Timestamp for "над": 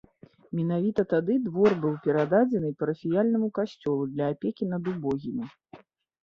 4.73-4.83